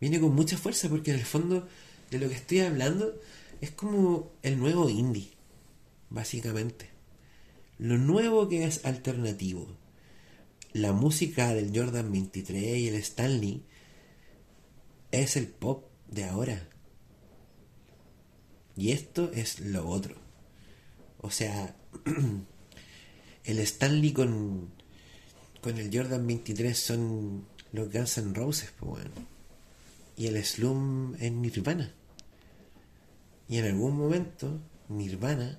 viene 0.00 0.20
con 0.20 0.32
mucha 0.32 0.56
fuerza 0.56 0.88
porque 0.88 1.10
en 1.10 1.18
el 1.18 1.26
fondo 1.26 1.66
de 2.12 2.20
lo 2.20 2.28
que 2.28 2.36
estoy 2.36 2.60
hablando 2.60 3.20
es 3.60 3.72
como 3.72 4.30
el 4.42 4.60
nuevo 4.60 4.88
indie, 4.88 5.32
básicamente. 6.08 6.88
Lo 7.78 7.98
nuevo 7.98 8.48
que 8.48 8.64
es 8.64 8.84
alternativo. 8.84 9.66
La 10.72 10.92
música 10.92 11.52
del 11.54 11.76
Jordan 11.76 12.12
23 12.12 12.78
y 12.78 12.88
el 12.88 12.94
Stanley 12.94 13.64
es 15.10 15.36
el 15.36 15.48
pop 15.48 15.90
de 16.06 16.26
ahora. 16.26 16.68
Y 18.76 18.92
esto 18.92 19.32
es 19.32 19.58
lo 19.58 19.88
otro. 19.88 20.14
O 21.20 21.32
sea, 21.32 21.74
el 23.48 23.60
Stanley 23.60 24.12
con, 24.12 24.68
con 25.62 25.78
el 25.78 25.90
Jordan 25.90 26.26
23 26.26 26.78
son 26.78 27.46
los 27.72 27.90
Guns 27.90 28.18
N' 28.18 28.34
Roses, 28.34 28.74
pues 28.78 28.90
bueno. 28.90 29.10
Y 30.18 30.26
el 30.26 30.44
Slum 30.44 31.14
es 31.18 31.32
Nirvana. 31.32 31.94
Y 33.48 33.56
en 33.56 33.64
algún 33.64 33.96
momento, 33.96 34.60
Nirvana, 34.90 35.58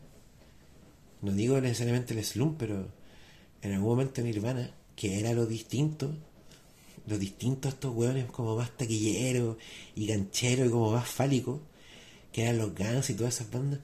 no 1.24 1.31
digo 1.31 1.60
necesariamente 1.60 2.13
el 2.13 2.24
Slum, 2.24 2.58
pero 2.60 2.91
en 3.63 3.74
algún 3.74 3.89
momento 3.89 4.22
Nirvana, 4.22 4.69
que 4.96 5.19
era 5.19 5.34
lo 5.34 5.48
distinto, 5.48 6.15
lo 7.08 7.17
distinto 7.17 7.69
a 7.69 7.72
estos 7.72 7.96
hueones 7.96 8.25
como 8.25 8.55
más 8.55 8.77
taquilleros 8.77 9.58
y 9.96 10.05
gancheros 10.05 10.67
y 10.67 10.69
como 10.69 10.91
más 10.91 11.10
fálicos, 11.10 11.60
que 12.31 12.43
eran 12.43 12.60
los 12.60 12.75
Guns 12.75 13.10
y 13.10 13.15
todas 13.15 13.34
esas 13.34 13.50
bandas. 13.50 13.79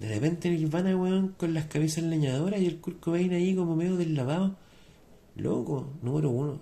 De 0.00 0.08
repente 0.08 0.48
Nirvana, 0.48 0.96
weón, 0.96 1.34
con 1.36 1.52
las 1.52 1.66
camisas 1.66 2.04
leñadoras 2.04 2.60
y 2.60 2.66
el 2.66 2.80
Kurt 2.80 3.00
Cobain 3.00 3.34
ahí 3.34 3.54
como 3.54 3.76
medio 3.76 3.96
deslavado. 3.96 4.56
Loco, 5.36 5.92
número 6.02 6.30
uno. 6.30 6.58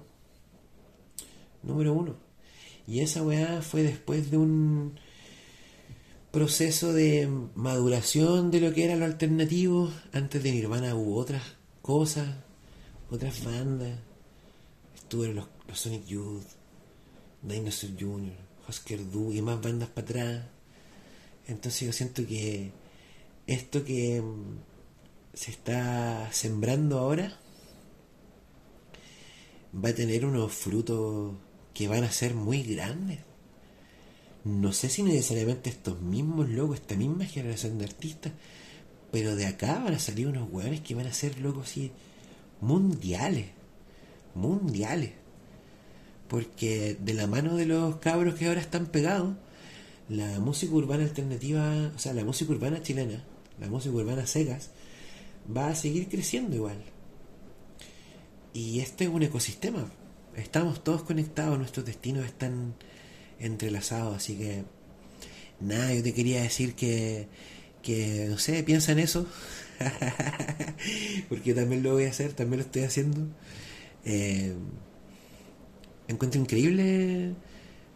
Número 1.62 1.94
uno. 1.94 2.16
Y 2.88 3.00
esa 3.00 3.22
weá 3.22 3.62
fue 3.62 3.84
después 3.84 4.32
de 4.32 4.38
un 4.38 4.98
proceso 6.32 6.92
de 6.92 7.28
maduración 7.54 8.50
de 8.50 8.60
lo 8.60 8.74
que 8.74 8.84
era 8.84 8.96
lo 8.96 9.04
alternativo. 9.04 9.88
Antes 10.12 10.42
de 10.42 10.50
Nirvana 10.50 10.96
hubo 10.96 11.14
otras 11.14 11.42
cosas, 11.80 12.28
otras 13.08 13.44
bandas. 13.44 14.00
Estuvieron 14.96 15.36
los, 15.36 15.46
los 15.68 15.78
Sonic 15.78 16.06
Youth, 16.06 16.44
Dinosaur 17.42 17.92
Jr., 17.98 18.32
Husker 18.68 19.10
Du 19.10 19.32
y 19.32 19.40
más 19.42 19.62
bandas 19.62 19.90
para 19.90 20.04
atrás. 20.04 20.44
Entonces 21.46 21.86
yo 21.86 21.92
siento 21.92 22.26
que 22.26 22.72
esto 23.48 23.82
que 23.82 24.20
mm, 24.20 24.58
se 25.32 25.50
está 25.50 26.30
sembrando 26.32 26.98
ahora 26.98 27.38
va 29.74 29.88
a 29.88 29.94
tener 29.94 30.24
unos 30.26 30.52
frutos 30.52 31.34
que 31.72 31.88
van 31.88 32.04
a 32.04 32.12
ser 32.12 32.34
muy 32.34 32.62
grandes. 32.62 33.20
No 34.44 34.72
sé 34.72 34.88
si 34.88 35.02
necesariamente 35.02 35.70
estos 35.70 36.00
mismos 36.00 36.48
locos, 36.48 36.80
esta 36.80 36.94
misma 36.94 37.24
generación 37.24 37.78
de 37.78 37.86
artistas, 37.86 38.32
pero 39.10 39.34
de 39.34 39.46
acá 39.46 39.80
van 39.82 39.94
a 39.94 39.98
salir 39.98 40.28
unos 40.28 40.50
hueones 40.50 40.82
que 40.82 40.94
van 40.94 41.06
a 41.06 41.12
ser 41.12 41.40
locos 41.40 41.70
así 41.70 41.90
mundiales. 42.60 43.46
Mundiales. 44.34 45.12
Porque 46.28 46.98
de 47.00 47.14
la 47.14 47.26
mano 47.26 47.56
de 47.56 47.64
los 47.64 47.96
cabros 47.96 48.34
que 48.34 48.46
ahora 48.46 48.60
están 48.60 48.86
pegados, 48.86 49.36
la 50.10 50.38
música 50.40 50.74
urbana 50.74 51.04
alternativa, 51.04 51.92
o 51.94 51.98
sea, 51.98 52.12
la 52.12 52.24
música 52.24 52.52
urbana 52.52 52.82
chilena, 52.82 53.24
la 53.60 53.68
música 53.68 53.94
urbana 53.94 54.26
Segas, 54.26 54.70
va 55.54 55.68
a 55.68 55.74
seguir 55.74 56.08
creciendo 56.08 56.56
igual. 56.56 56.82
Y 58.52 58.80
este 58.80 59.04
es 59.04 59.10
un 59.10 59.22
ecosistema. 59.22 59.90
Estamos 60.36 60.82
todos 60.84 61.02
conectados, 61.02 61.58
nuestros 61.58 61.86
destinos 61.86 62.24
están 62.24 62.74
entrelazados, 63.38 64.16
así 64.16 64.36
que 64.36 64.64
nada, 65.60 65.92
yo 65.94 66.02
te 66.02 66.14
quería 66.14 66.42
decir 66.42 66.74
que, 66.74 67.26
que 67.82 68.26
no 68.28 68.38
sé, 68.38 68.62
piensa 68.62 68.92
en 68.92 69.00
eso, 69.00 69.26
porque 71.28 71.54
también 71.54 71.82
lo 71.82 71.92
voy 71.92 72.04
a 72.04 72.10
hacer, 72.10 72.32
también 72.32 72.60
lo 72.60 72.66
estoy 72.66 72.82
haciendo. 72.82 73.26
Eh, 74.04 74.54
encuentro 76.06 76.40
increíble 76.40 77.34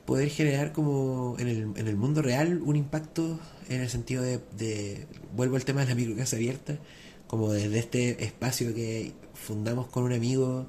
poder 0.07 0.29
generar 0.31 0.73
como 0.73 1.37
en 1.39 1.49
el, 1.49 1.63
en 1.77 1.89
el 1.89 1.97
mundo 1.97 2.23
real 2.23 2.61
un 2.63 2.77
impacto 2.77 3.39
en 3.69 3.81
el 3.81 3.89
sentido 3.89 4.23
de, 4.23 5.07
vuelvo 5.35 5.57
al 5.57 5.65
tema 5.65 5.83
de 5.83 5.89
la 5.89 5.95
microcasa 5.95 6.37
abierta, 6.37 6.79
como 7.27 7.53
desde 7.53 7.79
este 7.79 8.25
espacio 8.25 8.75
que 8.75 9.13
fundamos 9.35 9.87
con 9.89 10.05
un 10.05 10.13
amigo, 10.13 10.67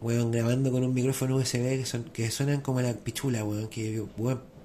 weón, 0.00 0.30
grabando 0.30 0.70
con 0.70 0.84
un 0.84 0.94
micrófono 0.94 1.36
USB 1.36 1.78
que, 1.78 1.86
son, 1.86 2.04
que 2.04 2.30
suenan 2.30 2.60
como 2.60 2.80
la 2.80 2.94
pichula, 2.94 3.44
weón, 3.44 3.68
que, 3.68 4.04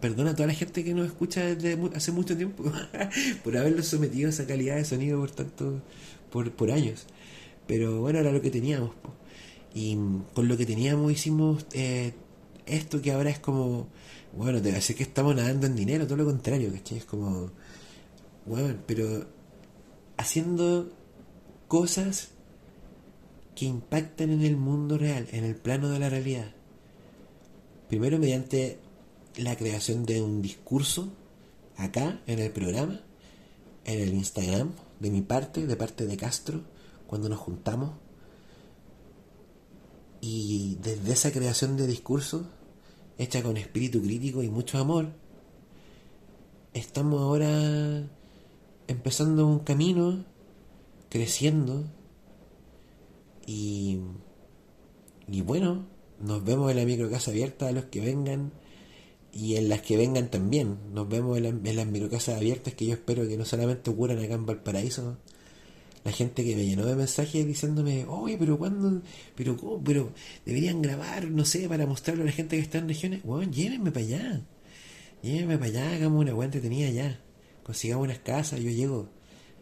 perdona 0.01 0.31
a 0.31 0.35
toda 0.35 0.47
la 0.47 0.53
gente 0.53 0.83
que 0.83 0.93
nos 0.93 1.07
escucha 1.07 1.55
desde 1.55 1.79
hace 1.95 2.11
mucho 2.11 2.37
tiempo 2.37 2.63
por 3.43 3.57
haberlo 3.57 3.81
sometido 3.81 4.27
a 4.27 4.29
esa 4.29 4.45
calidad 4.45 4.75
de 4.75 4.85
sonido 4.85 5.19
por 5.19 5.31
tanto, 5.31 5.81
por, 6.31 6.51
por 6.51 6.71
años. 6.71 7.07
Pero 7.65 8.01
bueno, 8.01 8.19
era 8.19 8.31
lo 8.31 8.41
que 8.41 8.51
teníamos. 8.51 8.91
Y 9.73 9.97
con 10.33 10.47
lo 10.47 10.55
que 10.55 10.65
teníamos 10.65 11.11
hicimos 11.11 11.65
eh, 11.73 12.13
esto 12.65 13.01
que 13.01 13.11
ahora 13.11 13.29
es 13.29 13.39
como, 13.39 13.87
bueno, 14.33 14.61
te 14.61 14.71
decir 14.71 14.95
que 14.95 15.03
estamos 15.03 15.35
nadando 15.35 15.67
en 15.67 15.75
dinero, 15.75 16.05
todo 16.05 16.17
lo 16.17 16.25
contrario, 16.25 16.71
¿cachai? 16.71 16.99
Es 16.99 17.05
como, 17.05 17.51
bueno, 18.45 18.75
pero 18.85 19.25
haciendo 20.17 20.91
cosas 21.67 22.29
que 23.55 23.65
impactan 23.65 24.31
en 24.31 24.41
el 24.43 24.57
mundo 24.57 24.97
real, 24.97 25.27
en 25.31 25.45
el 25.45 25.55
plano 25.55 25.89
de 25.89 25.99
la 25.99 26.09
realidad. 26.09 26.51
Primero 27.87 28.19
mediante 28.19 28.79
la 29.37 29.55
creación 29.55 30.05
de 30.05 30.21
un 30.21 30.41
discurso 30.41 31.09
acá 31.77 32.21
en 32.27 32.39
el 32.39 32.51
programa, 32.51 33.01
en 33.85 34.01
el 34.01 34.13
Instagram, 34.13 34.71
de 34.99 35.09
mi 35.09 35.21
parte, 35.21 35.67
de 35.67 35.75
parte 35.75 36.05
de 36.05 36.17
Castro, 36.17 36.61
cuando 37.07 37.29
nos 37.29 37.39
juntamos. 37.39 37.91
Y 40.27 40.79
desde 40.81 41.13
esa 41.13 41.31
creación 41.31 41.77
de 41.77 41.85
discurso 41.85 42.49
hecha 43.19 43.43
con 43.43 43.57
espíritu 43.57 44.01
crítico 44.01 44.41
y 44.41 44.49
mucho 44.49 44.79
amor, 44.79 45.09
estamos 46.73 47.21
ahora 47.21 48.09
empezando 48.87 49.45
un 49.45 49.59
camino, 49.59 50.25
creciendo 51.09 51.83
y, 53.45 53.99
y 55.27 55.41
bueno, 55.41 55.85
nos 56.19 56.43
vemos 56.43 56.71
en 56.71 56.77
la 56.77 56.85
microcasa 56.85 57.29
abierta 57.29 57.67
a 57.67 57.71
los 57.71 57.85
que 57.85 58.01
vengan 58.01 58.51
y 59.31 59.57
en 59.57 59.69
las 59.69 59.83
que 59.83 59.95
vengan 59.95 60.31
también. 60.31 60.79
Nos 60.91 61.07
vemos 61.07 61.37
en, 61.37 61.67
en 61.67 61.75
las 61.75 61.85
microcasas 61.85 62.37
abiertas 62.37 62.73
que 62.73 62.87
yo 62.87 62.93
espero 62.93 63.27
que 63.27 63.37
no 63.37 63.45
solamente 63.45 63.91
ocurran 63.91 64.17
acá 64.17 64.33
en 64.33 64.47
Valparaíso, 64.47 65.19
la 66.05 66.11
gente 66.11 66.45
que 66.45 66.55
me 66.55 66.63
llenó 66.63 66.85
de 66.85 66.95
mensajes 66.95 67.47
diciéndome, 67.47 68.05
oye, 68.05 68.37
pero 68.37 68.59
cuándo, 68.59 69.01
pero 69.35 69.57
cómo, 69.57 69.83
pero 69.83 70.13
deberían 70.45 70.79
grabar, 70.79 71.25
no 71.31 71.43
sé, 71.45 71.67
para 71.67 71.87
mostrarlo 71.87 72.21
a 72.21 72.27
la 72.27 72.31
gente 72.31 72.55
que 72.57 72.61
está 72.61 72.77
en 72.77 72.87
regiones. 72.87 73.23
Bueno, 73.23 73.51
llévenme 73.51 73.91
para 73.91 74.05
allá, 74.05 74.41
llévenme 75.23 75.57
para 75.57 75.71
allá, 75.71 75.95
hagamos 75.95 76.21
una 76.21 76.33
buena 76.33 76.51
tenía 76.61 76.89
allá, 76.89 77.19
consigamos 77.63 78.05
unas 78.05 78.19
casas, 78.19 78.59
yo 78.59 78.69
llego, 78.69 79.09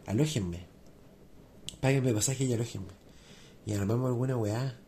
alójenme, 0.04 0.66
páguenme 1.80 2.12
pasaje 2.12 2.44
y 2.44 2.52
alójenme, 2.52 2.92
y 3.64 3.72
armamos 3.72 4.08
alguna 4.08 4.36
weá. 4.36 4.78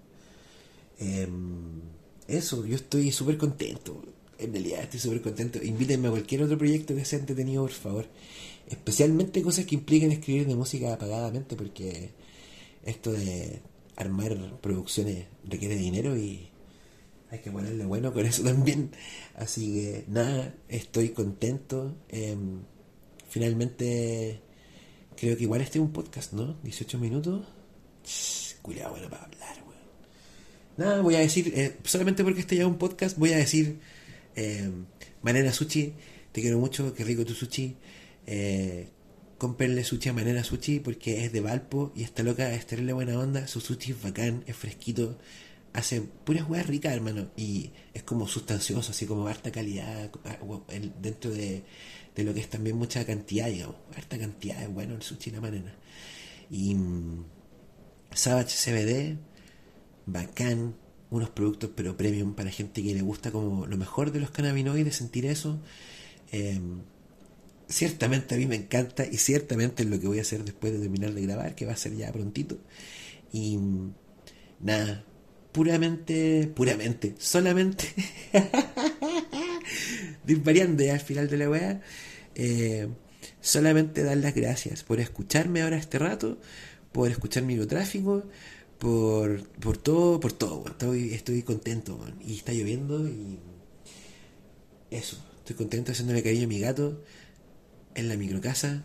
Em, 0.98 1.80
eso, 2.28 2.66
yo 2.66 2.76
estoy 2.76 3.10
súper 3.12 3.38
contento, 3.38 4.04
en 4.38 4.52
realidad 4.52 4.82
estoy 4.82 5.00
súper 5.00 5.22
contento. 5.22 5.62
Invítenme 5.62 6.08
a 6.08 6.10
cualquier 6.10 6.42
otro 6.42 6.58
proyecto 6.58 6.94
que 6.94 7.06
sea 7.06 7.18
entretenido, 7.18 7.62
por 7.62 7.72
favor 7.72 8.06
especialmente 8.68 9.42
cosas 9.42 9.66
que 9.66 9.74
impliquen 9.74 10.12
escribir 10.12 10.46
de 10.46 10.54
música 10.54 10.94
apagadamente, 10.94 11.56
porque 11.56 12.10
esto 12.84 13.12
de 13.12 13.60
armar 13.96 14.60
producciones 14.60 15.26
requiere 15.44 15.76
dinero 15.76 16.16
y 16.16 16.50
hay 17.30 17.40
que 17.40 17.50
ponerle 17.50 17.84
bueno 17.84 18.12
con 18.12 18.26
eso 18.26 18.42
también. 18.44 18.90
Así 19.34 19.74
que 19.74 20.04
nada, 20.08 20.54
estoy 20.68 21.10
contento. 21.10 21.96
Em, 22.08 22.60
finalmente, 23.28 24.40
creo 25.16 25.36
que 25.36 25.42
igual 25.42 25.60
este 25.60 25.78
es 25.78 25.84
un 25.84 25.92
podcast, 25.92 26.32
¿no? 26.32 26.56
18 26.62 26.98
minutos. 26.98 27.46
Cuidado, 28.62 28.92
bueno 28.92 29.08
para 29.08 29.24
hablar. 29.24 29.66
Nada, 30.76 31.00
voy 31.00 31.14
a 31.14 31.20
decir, 31.20 31.52
eh, 31.56 31.76
solamente 31.84 32.22
porque 32.22 32.40
este 32.40 32.56
ya 32.56 32.62
es 32.62 32.68
un 32.68 32.76
podcast, 32.76 33.16
voy 33.16 33.32
a 33.32 33.38
decir, 33.38 33.78
eh, 34.34 34.70
Manera 35.22 35.50
Sushi, 35.50 35.94
te 36.32 36.42
quiero 36.42 36.58
mucho, 36.58 36.92
qué 36.92 37.02
rico 37.02 37.24
tu 37.24 37.32
sushi. 37.32 37.74
Eh, 38.26 38.90
comprenle 39.38 39.84
sushi 39.84 40.08
a 40.08 40.12
Manera 40.12 40.42
Sushi 40.42 40.80
porque 40.80 41.24
es 41.24 41.32
de 41.32 41.40
Valpo 41.40 41.92
y 41.94 42.02
está 42.02 42.22
loca, 42.22 42.52
es 42.52 42.66
buena 42.94 43.18
onda. 43.18 43.46
Su 43.46 43.60
sushi 43.60 43.92
es 43.92 44.02
bacán, 44.02 44.44
es 44.46 44.56
fresquito, 44.56 45.18
hace 45.72 46.00
puras 46.00 46.48
huevas 46.48 46.66
ricas, 46.66 46.94
hermano. 46.94 47.30
Y 47.36 47.70
es 47.94 48.02
como 48.02 48.26
sustancioso, 48.26 48.90
así 48.90 49.06
como 49.06 49.28
harta 49.28 49.52
calidad 49.52 50.10
ah, 50.24 50.38
dentro 51.00 51.30
de, 51.30 51.64
lo 52.16 52.34
que 52.34 52.40
es 52.40 52.48
también 52.48 52.76
mucha 52.76 53.04
cantidad, 53.04 53.48
digamos. 53.48 53.76
Harta 53.94 54.18
cantidad, 54.18 54.62
es 54.62 54.72
bueno 54.72 54.94
el 54.94 55.02
sushi 55.02 55.30
la 55.30 55.40
manera. 55.40 55.74
Y 56.50 56.74
mm, 56.74 57.24
Savage 58.12 58.56
CBD, 58.56 59.18
bacán. 60.06 60.74
Unos 61.08 61.30
productos 61.30 61.70
pero 61.76 61.96
premium 61.96 62.34
para 62.34 62.50
gente 62.50 62.82
que 62.82 62.92
le 62.92 63.00
gusta 63.00 63.30
como 63.30 63.64
lo 63.66 63.76
mejor 63.76 64.10
de 64.10 64.18
los 64.18 64.30
cannabinoides, 64.30 64.96
sentir 64.96 65.24
eso. 65.24 65.60
Eh, 66.32 66.60
ciertamente 67.68 68.34
a 68.34 68.38
mí 68.38 68.46
me 68.46 68.56
encanta 68.56 69.04
y 69.04 69.16
ciertamente 69.16 69.82
es 69.82 69.88
lo 69.88 69.98
que 70.00 70.06
voy 70.06 70.18
a 70.18 70.22
hacer 70.22 70.44
después 70.44 70.72
de 70.72 70.80
terminar 70.80 71.12
de 71.12 71.22
grabar, 71.22 71.54
que 71.54 71.66
va 71.66 71.72
a 71.72 71.76
ser 71.76 71.96
ya 71.96 72.12
prontito. 72.12 72.58
Y 73.32 73.58
nada, 74.60 75.04
puramente, 75.52 76.50
puramente, 76.54 77.14
solamente, 77.18 77.88
disvariando 80.24 80.84
ya 80.84 80.94
al 80.94 81.00
final 81.00 81.28
de 81.28 81.36
la 81.36 81.50
weá, 81.50 81.80
eh, 82.34 82.88
solamente 83.40 84.02
dar 84.02 84.16
las 84.18 84.34
gracias 84.34 84.82
por 84.82 85.00
escucharme 85.00 85.62
ahora 85.62 85.76
este 85.76 85.98
rato, 85.98 86.38
por 86.92 87.10
escuchar 87.10 87.42
mi 87.42 87.56
tráfico, 87.66 88.24
por, 88.78 89.48
por 89.58 89.76
todo, 89.76 90.20
por 90.20 90.32
todo, 90.32 90.64
estoy, 90.68 91.14
estoy 91.14 91.42
contento, 91.42 91.98
y 92.24 92.36
está 92.36 92.52
lloviendo 92.52 93.08
y 93.08 93.38
eso, 94.90 95.16
estoy 95.38 95.56
contento 95.56 95.92
haciéndole 95.92 96.22
cariño 96.22 96.44
a 96.44 96.48
mi 96.48 96.60
gato 96.60 97.02
en 97.96 98.08
la 98.08 98.16
microcasa 98.16 98.82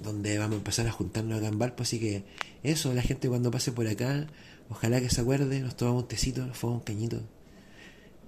donde 0.00 0.38
vamos 0.38 0.54
a 0.54 0.58
empezar 0.58 0.86
a 0.86 0.92
juntarnos 0.92 1.38
acá 1.38 1.48
en 1.48 1.58
Valpo, 1.58 1.82
así 1.82 2.00
que 2.00 2.24
eso, 2.62 2.92
la 2.94 3.02
gente 3.02 3.28
cuando 3.28 3.50
pase 3.50 3.72
por 3.72 3.86
acá, 3.86 4.26
ojalá 4.68 5.00
que 5.00 5.10
se 5.10 5.20
acuerde, 5.20 5.60
nos 5.60 5.76
tomamos 5.76 6.02
un 6.02 6.08
tecito, 6.08 6.46
nos 6.46 6.56
fumamos 6.56 6.80
un 6.80 6.84
cañito. 6.84 7.22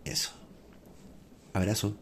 Eso. 0.04 0.30
Abrazo. 1.52 1.96